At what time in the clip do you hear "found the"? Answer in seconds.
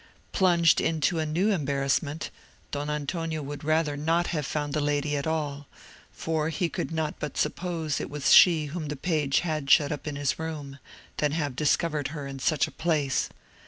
4.47-4.81